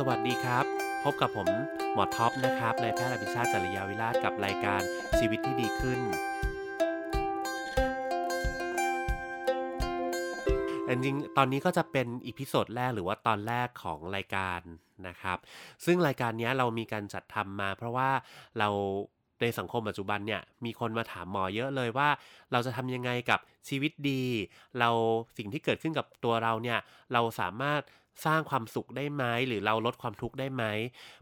[0.00, 0.64] สวัสดีครับ
[1.04, 1.48] พบกับผม
[1.92, 4.82] หมอท็อปนะครับนายแพทย์อภิชาติจริยาวิราชกับรายการ
[5.18, 6.00] ชีวิตที่ดีขึ้น
[10.88, 14.60] จริงๆตอนนี้ก็จะเป็น episode แรกหรือว่าตอนแรกของรายการ
[15.08, 15.38] นะครับ
[15.84, 18.10] ซึ่งรายการนี้เรามีการจัดทำมาเพราะว่า
[18.58, 18.68] เรา
[19.40, 22.08] ในสังคมปัจจุบันเนี่ยมีคนมาถามหมอเยอะเลยว่า
[22.52, 24.22] เราจะทำยังไงกับชีวิตดี
[24.78, 24.90] เรา
[25.38, 26.78] สิ่งที่เกิดขึ้นกับตัวเราเนี่ย
[27.12, 27.82] เราสามารถ
[28.26, 30.64] สร้างความสุขได้ไหมหรือเราลดความทุกข์ได้ไหม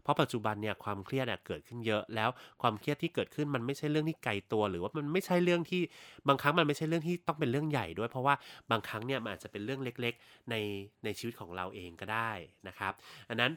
[0.01, 2.29] เพราะปัจจุบันเนี่ยความเครียดเกิดขึ้นเยอะ แล้ว
[2.61, 5.81] ความเครียดที่เกิดขึ้นมันไม่ใช่เรื่องที่ไกลตัว หรือว่ามันไม่ใช่เรื่องที่
[6.27, 8.35] บางครั้งมันไม่ใช่เรื่องที่ต้องเป็นเรื่องใหญ่ด้วย เพราะว่า
[8.71, 10.55] บางครั้งเนี่ยมันอาจจะเป็นเรื่องเล็กๆ ใน
[11.03, 12.31] ในชีวิตของเราเองก็ได้
[12.67, 12.93] นะครับ
[13.29, 13.51] อันนั้น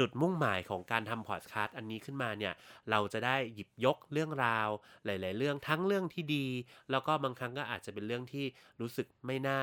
[0.00, 2.54] จุดมุ่งหมายของการทำพอดคาสต์อันนี้ขึ้นมาเนี่ย
[2.90, 4.68] เราจะได้หยิบยกเรื่องราว
[5.04, 6.46] หลาย ๆ เรื่องทั้งเรื่องที่ดี
[6.90, 8.46] แล้วก็บางครั้งก็อาจจะเป็นเรื่องที่
[8.80, 9.60] รู้สึกไม่น่า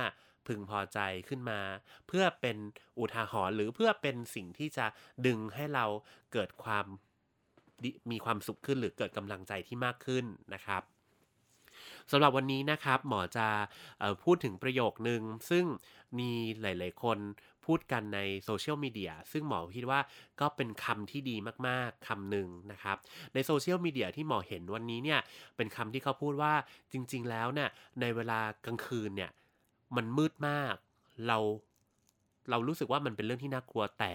[0.48, 0.99] พึงพอใจ
[1.30, 1.59] ขึ้นมา
[2.07, 2.57] เพื่อเป็น
[2.99, 4.85] อุทาหรณ์หรือเพื่อเป็นสิ่งที่จะ
[5.26, 5.85] ดึงให้เรา
[6.34, 6.85] เกิดความ
[8.12, 10.84] มีความสุขขึ้นหรือเกิดกำลังใจที่มากขึ้นนะครับ
[12.12, 13.48] สำหรับวันนี้นะครับหมอจะ
[14.24, 15.65] พูดถึงประโยคนึง ซึ่ง
[16.20, 17.18] มีหลาย ๆ คน
[17.65, 19.99] พูดกันในโซเชียลมีเดียซึ่งหมอคิดว่า
[20.41, 21.35] ก็เป็นคำที่ดี
[21.67, 22.97] มากๆคำหนึ่งนะครับ
[23.33, 25.19] ในโซเชียลมีเดียที่หมอเห็นวันนี้เนี่ย
[25.57, 26.53] เป็นคำที่เขาพูดว่า
[26.91, 27.69] จริง ๆ แล้วเนี่ย
[28.01, 29.31] ในเวลากลางคืนเนี่ย
[29.95, 30.75] มันมืดมาก
[31.27, 31.37] เรา
[32.49, 34.13] เรารู้สึกว่ามันเป็นเรื่องที่น่ากลัวแต่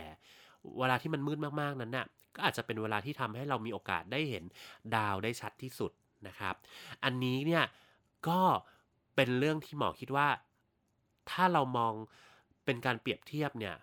[0.78, 4.44] เวลาที่มันมืดมากๆนั้นน่ะก็อาจจะเป็นเวลาที่ทำให้เรามีโอกาสได้เห็น
[4.96, 5.92] ดาวได้ชัดที่สุด
[6.26, 6.54] นะครับ
[7.04, 7.64] อันนี้เนี่ย
[8.28, 8.41] ก็
[9.16, 10.28] เป็นเรื่องที่หมอคิดว่า
[11.30, 11.94] ถ้าเรามอง
[12.69, 13.74] เป็นการเปรียบเทียบเนี่ย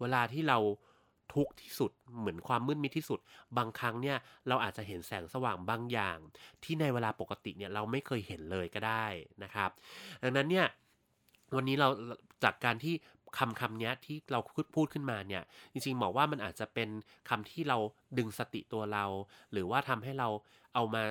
[0.00, 0.58] เวลาที่เรา
[1.34, 3.20] ทุกข์ที่สุดเหมือนความมืดมิดที่สุด
[3.58, 4.16] บางครั้งเนี่ย
[4.48, 6.18] เราอาจจะเห็นแสงสว่างบางอย่าง
[6.62, 9.06] ที่ในเวลาปกติเนี่ยเราไม่เคยเห็นเลยก็ได้
[9.42, 9.70] นะครับ
[10.22, 10.66] ดังนั้นเนี่ย
[11.56, 11.88] วันนี้เรา
[12.44, 12.94] จากการที่
[13.38, 14.40] คำคำนี้ที่เรา
[14.76, 16.88] พูดขึ้นมาเนี่ย จริงๆบอกว่ามันอาจจะเป็น
[17.28, 17.78] คำที่เรา
[18.18, 19.04] ดึงสติตัวเรา
[19.52, 20.28] หรือว่าทำให้เรา
[20.74, 21.02] เอามา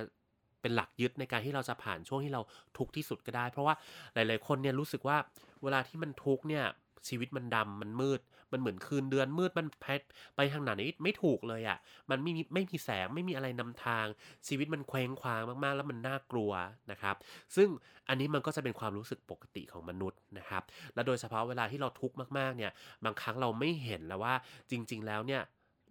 [0.61, 2.41] เป็นหลักยึดในการที่เราจะผ่านช่วงที่เรา
[2.77, 3.75] ทุกข์ที่สุดก็ได้ เพราะว่า
[4.13, 5.17] หลาย ๆ คนเนี่ยรู้สึกว่า
[5.63, 6.65] เวลาที่มันทุกข์เนี่ย
[7.07, 8.21] ชีวิตมันดำมันมืด
[8.51, 10.01] มันเหมือนคืนเดือนมืดมันแพท
[10.35, 10.71] ไปทางไหน
[11.03, 11.77] ไม่ถูกเลยอะ่ะ
[12.09, 14.05] มันไม่มีไม่มีแสงไม่มีอะไรนำทาง
[14.47, 16.51] ชีวิตมันเคว้งคว้างมากๆ แล้วมันน่ากลัว
[16.91, 17.15] นะครับ
[17.55, 17.69] ซึ่ง
[18.09, 22.71] อันนี้มันก็จะเป็นความรู้สึกปกติของมนุษย์นะครับ และโดยเฉพาะเวลาที่เราทุกข์มากๆเนี่ย
[23.05, 24.33] บางครั้งเราไม่เห็นแล้วว่า
[24.71, 25.41] จริง ๆ แล้วเนี่ย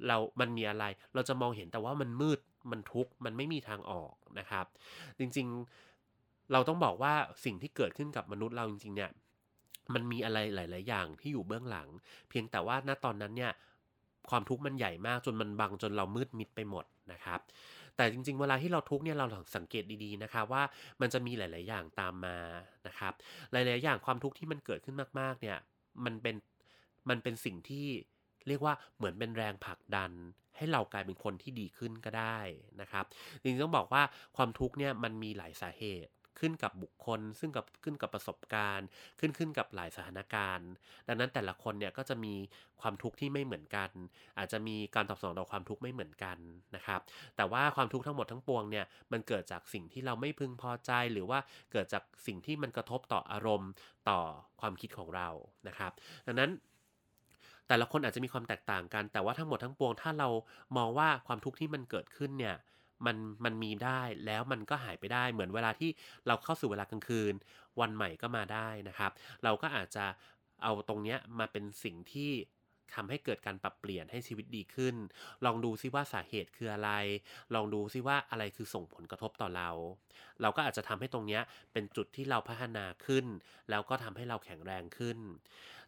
[0.06, 2.40] เรา มันมีอะไร เราจะมองเห็นแต่ว่ามันมืด
[2.70, 4.66] มันทุกข์ มันไม่มีทางออกนะครับ
[5.18, 7.12] จริงๆ เราต้องบอกว่า
[7.44, 9.10] สิ่งที่เกิดขึ้นกับมนุษย์เราจริงๆ เนี่ย
[9.94, 11.88] มันมีอะไรหลาย ๆ อย่างที่อยู่เบื้องหลัง
[12.28, 13.52] เพียงแต่ว่าณตอนนั้นเนี่ย
[14.30, 17.40] ความทุกข์มันใหญ่มากจนมันบังจนเรามืดมิดไปหมดนะครับ
[17.96, 19.26] แต่จริง ๆ เวลาที่เราทุกข์เนี่ยเรา
[19.56, 20.62] สังเกตดีๆนะครับว่า
[21.00, 22.38] มันจะมีหลาย ๆ อย่างตามมา
[22.86, 23.12] นะครับ
[23.52, 25.58] หลาย ๆ อย่างความทุกข์ที่มันเกิดขึ้นมาก ๆ เนี่ย
[26.04, 26.36] มันเป็น
[27.08, 27.86] มันเป็นสิ่งที่
[28.48, 30.10] เรียกว่าเหมือนเป็นแรงผลักดัน
[30.56, 32.38] ให้เรากลายเป็นคนที่ดีขึ้นก็ได้
[32.80, 33.04] นะครับ
[33.40, 34.02] จริงๆต้องบอกว่า
[34.36, 38.86] ความทุกข์เนี่ยมันมีหลายสาเหตุ ขึ้นกับบุคคล ซึ่งกับขึ้นกับประสบการณ์
[39.20, 40.68] ขึ้นขึ้นกับหลายสถานการณ์
[41.08, 42.34] ดังนั้นแต่ละคนเนี่ยก็จะมี
[42.80, 43.90] ความทุกข์ที่ไม่เหมือนกัน
[44.38, 46.38] อาจจะมีการตอบสนองต่อความทุกข์ไม่เหมือนกัน
[46.76, 47.00] นะครับ
[47.36, 51.38] แต่ว่าความทุกข์ทั้งหมดทั้งปวงเนี่ยมันเกิดจากสิ่งที่เราไม่พึงพอใจ หรือว่า
[51.72, 53.70] เกิดจากสิ่งที่มันกระทบต่ออารมณ์
[54.08, 54.20] ต่อ
[54.60, 55.28] ความคิดของเรา
[55.68, 55.92] นะครับ
[56.26, 56.50] ดังนั้น
[57.68, 60.28] แต่ละคนอาจจะมีความแตกต่างกัน แต่ว่าทั้งหมดทั้งปวงถ้าเรา
[60.76, 62.56] มองว่าความทุกข์ที่มันเกิดขึ้นเนี่ย
[63.06, 65.90] มันมันมีได้แล้วมันก็หายไปได้เหมือนเวลาที่
[66.26, 67.34] เราเข้าสู่เวลากลางคืน
[67.80, 69.10] วันใหม่ก็มาได้นะครับ
[69.44, 70.04] เราก็อาจจะ
[70.62, 72.32] เอาตรงเนี้ยมาเป็นสิ่งที่
[72.94, 74.94] ทำให้เกิดการปรับเปลี่ยนให้ชีวิตดีขึ้น
[75.44, 76.90] ลองดูซิว่าสาเหตุคืออะไร
[77.54, 79.70] ลองดูซิว่าอะไรคือส่งผลกระทบต่อเรา
[80.40, 81.40] เราก็อาจจะทำให้ตรงนี้
[81.72, 83.26] เป็นจุดที่เราพัฒนาขึ้น
[83.70, 85.18] แล้วก็ทำให้เราแข็งแรงขึ้น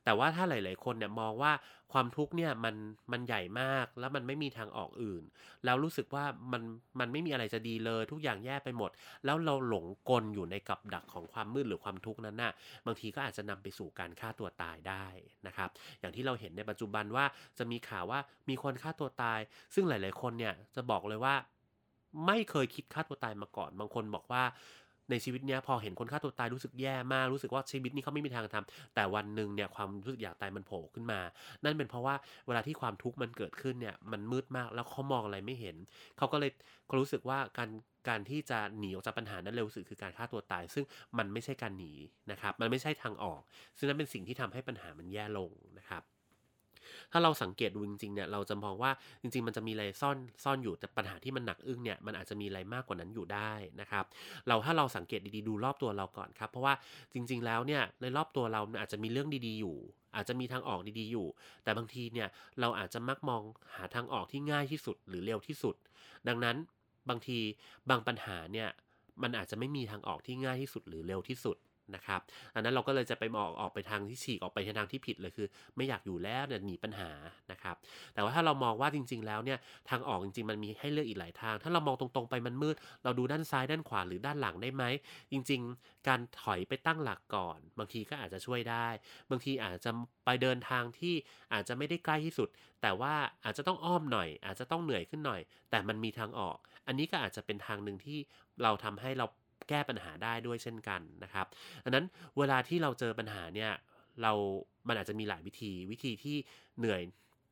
[0.05, 1.53] แต่ว่าถ้าหลาย ๆ คนเนี่ยมองว่า
[1.93, 2.75] ความทุกข์เนี่ยมัน
[3.13, 5.25] มันใหญ่มากแล้วมันไม่มีทางออกอื่น
[5.65, 6.63] แล้วรู้สึกว่ามัน
[7.01, 8.91] มันไม่มีอะไรจะดีเลย ทุกอย่างแย่ไปหมด
[9.25, 12.53] แล้วเราหลงกลอยู่ในกับดักของความมืดหรือความทุกข์นั้นน่ะ
[12.87, 15.07] บางทีก็อาจจะนำไปสู่การฆ่าตัวตายได้
[15.47, 15.69] นะครับ
[16.01, 17.25] อย่างที่เราเห็นในปัจจุบันว่า
[17.59, 19.41] จะมีข่าวว่ามีคนฆ่าตัวตาย
[19.75, 21.35] ซึ่งหลาย ๆ คนเนี่ยจะบอกเลยว่า
[22.27, 24.43] ไม่เคยคิดฆ่าตัวตายมาก่อน บางคนบอกว่า
[25.11, 31.21] ในชีวิตเนี้ยพอเห็นคนฆ่าตัวตายรู้สึกแย่มากรู้สึกว่าชีวิตนี้เขาไม่มีทางทำแต่วันหนึ่งเนี่ยความรู้สึกอยากตายมันโผล่ขึ้นมา
[31.65, 32.15] นั่นเป็นเพราะว่า
[32.47, 35.77] เวลาที่ความทุกข์มันเกิดขึ้นเนี่ยมันมืดมากแล้วเขามองอะไรไม่เห็น
[36.19, 36.51] เขาก็เลย
[36.87, 37.71] เขารู้สึกว่าการ
[38.09, 40.85] การที่จะหนีออกจากปัญหานั้นเร็วสุดคือการฆ่าตัวตาย ซึ่ง
[41.19, 41.93] มันไม่ใช่การหนี
[42.31, 43.41] นะครับ มันไม่ใช่ทางออก
[43.79, 46.03] ซึ่งนั้นเป็นสิ่งที่ทำให้ปัญหามันแย่ลงนะครับ
[47.13, 48.91] ถ้าเราสังเกตดูจริงๆเนี่ยเราจะมองว่า
[49.23, 54.05] จริง ๆ มันจะมีอะไรซ่อนซ่อนอยู่แต่ปัญหาที่มันหนักอึ้งเนี่ยมันอาจจะมีอะไรมากกว่านั้นอยู่ได้นะครับ
[54.49, 56.75] เราถ้าเราสังเกตดีๆดูรอบตัวเราก่อนครับ เพราะว่า
[57.13, 59.77] จริง ๆ แล้วเนี่ยในรอบตัวเราอาจจะมีเรื่องดีๆอยู่
[60.17, 61.27] อาจจะมีทางออกดีๆอยู่
[61.65, 62.29] แต่บางทีเนี่ย
[62.61, 63.43] เราอาจจะมักมอง
[63.77, 65.77] หาทางออกที่ง่ายที่สุดหรือเร็วที่สุด
[66.29, 66.57] ดังนั้น
[67.09, 67.39] บางที
[67.91, 68.69] บางปัญหาเนี่ย
[69.23, 71.57] มันอาจจะไม่มีทางออกที่ง่ายที่สุดหรือเร็วที่สุด
[71.95, 72.21] นะครับ
[72.55, 77.11] อันนั้นเราก็เลยจะไปมองออกไปทางที่ฉีกออกไปทางที่ผิดเลยคือ ไม่อยากอยู่แล้วเนี่ยหนีปัญหา
[77.53, 77.77] นะครับ
[78.15, 79.59] แต่ว่าถ้าเรามองว่าจริง ๆ แล้วเนี่ย
[79.91, 84.85] ทางออกจริง ๆ มันมีให้เลือกอีกหลายทาง ถ้าเรามองตรงๆไปมันมืด เราดูด้านซ้ายด้านขวาหรือด้านหลังได้ไหม
[85.33, 88.87] จริง ๆ การถอยไปตั้งหลักก่อน บางทีก็อาจจะช่วยได้
[89.31, 89.91] บางทีอาจจะ
[90.25, 91.15] ไปเดินทางที่
[91.53, 92.49] อาจจะไม่ได้ใกล้ที่สุด
[92.83, 93.15] แต่ว่า
[93.45, 95.41] อาจจะต้องอ้อมหน่อย อาจจะต้องเหนื่อยขึ้นหน่อย
[95.71, 98.19] แต่มันมีทางออก อันนี้ก็อาจจะเป็นทางหนึ่งที่
[98.63, 99.27] เราทำให้เรา
[99.71, 101.47] แก้ปัญหาได้ด้วยเช่นกันนะครับ
[101.85, 102.07] ดังนั้น
[102.39, 103.73] เวลาที่เราเจอปัญหาเนี่ย
[104.23, 104.33] เรา
[104.89, 106.37] มันอาจจะมีหลายวิธีวิธีที่
[106.79, 107.03] เหนื่อย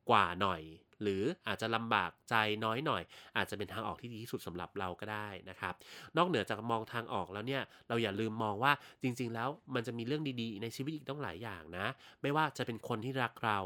[0.09, 0.61] กว่าหน่อย
[1.01, 2.35] หรืออาจจะลำบากใจ
[2.65, 3.03] น้อยหน่อย
[3.37, 5.73] อาจจะเป็นทางออกที่ดีที่สุดสำหรับเราก็ได้นะครับ
[6.17, 8.71] นอกเหนือจากมองทางออกแล้วเนี่ยเราอย่าลืมมองว่า
[9.03, 11.87] จริง ๆ แล้วมันจะมีเรื่องดีๆ ในชีวิตอีกต้องหลายอย่างนะ
[12.21, 13.59] ไม่ว่าจะเป็นคนที่รักเรา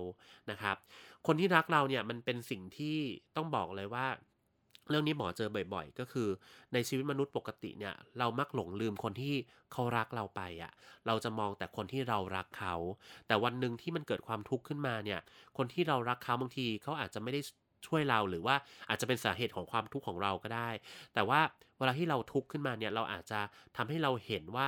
[0.51, 0.75] นะครับ
[1.27, 2.97] คนที่รักเราเนี่ยมันเป็นสิ่งที่
[3.35, 4.05] ต้องบอกเลยว่า
[4.89, 6.29] เรื่องนี้หมอเจอบ่อย ๆ ก็คือ
[6.73, 9.33] ในชีวิตมนุษย์ปกติเนี่ย เรามักหลงลืมคนที่
[9.71, 10.71] เขารักเราไปอะ่ะ
[11.07, 12.75] เราจะมองแต่คนที่เรารักเขา
[13.27, 15.19] แต่วันหนึ่งที่มันเกิดความทุกข์ขึ้นมาเนี่ย
[15.57, 17.41] คนที่เรารักเขาบางทีเขาอาจจะไม่ได้
[17.87, 18.55] ช่วยเราหรือว่า
[18.89, 20.69] อาจจะเป็นสาเหตุของความทุกข์ของเราก็ได้
[21.13, 21.39] แต่ว่า
[21.77, 23.39] เวลาที่เราทุกข์ขึ้นมาเนี่ย เราอาจจะ
[23.77, 24.67] ทำให้เราเห็นว่า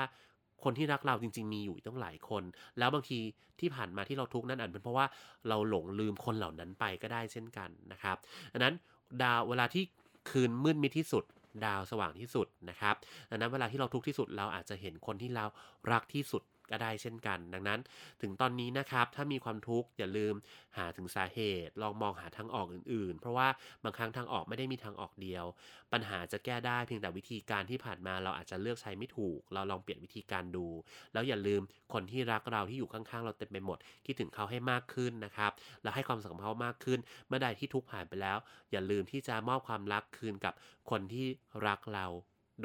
[0.63, 2.43] คนที่รักเราจริง ๆ มีอยู่ต้องหลายคน
[2.77, 3.19] แล้วบางที
[3.59, 5.05] ที่ผ่านมาที่เราทุกข์นั่นอาจเป็นเพราะว่า
[5.49, 8.17] เราหลงลืมคนเหล่านั้นไปก็ได้เช่นกันนะครับ
[8.53, 8.75] ดังนั้น
[9.21, 9.83] ดาวเวลาที่
[10.29, 11.23] คืนมืดมิดที่สุด
[11.65, 12.95] ดาวสว่างที่สุดนะครับ
[13.29, 15.45] ดังนั้นเวลาที่เราทุกข์ที่สุดเราอาจจะเห็นคนที่เรา
[15.91, 16.41] รักที่สุด
[16.71, 17.79] ก็ได้เช่นกัน ดังนั้น
[18.21, 20.35] ถึงตอนนี้นะครับถ้ามีความทุกข์อย่าลืม
[20.77, 23.47] หาถึงสาเหตุ ลองมองหาทางออกอื่น ๆ เพราะว่า
[23.83, 25.45] บางครั้งทางออกไม่ได้มีทางออกเดียว
[25.93, 30.67] ปัญหาจะแก้ได้เพียงแต่วิธีการที่ผ่านมาเราอาจจะเลือกใช้ไม่ถูก เราลองเปลี่ยนวิธีการดู
[31.13, 31.61] แล้วอย่าลืม
[31.93, 35.51] คนที่รักเราที่อยู่ข้างๆ เราเต็มไปหมดคิดถึงเขาให้มากขึ้นนะครับ
[35.83, 38.37] แล้วให้ความสำคัญเขามากขึ้น เมื่อใดที่ทุกข์ผ่านไปแล้ว
[38.71, 40.53] อย่าลืมที่จะมอบความรักคืนกับ
[40.89, 41.27] คนที่
[41.67, 42.05] รักเรา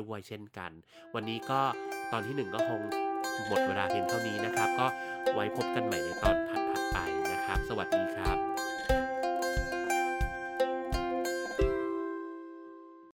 [0.00, 0.70] ด้วยเช่นกัน
[1.14, 1.60] วันนี้ก็
[2.12, 2.82] ตอนที่หนึ่งก็คง
[3.48, 4.86] หมดเวลาเพียงเท่านี้นะครับ ก็
[5.34, 6.98] ไว้พบกันใหม่ในตอนถัดๆไป
[7.32, 8.59] นะครับ สวัสดีครับ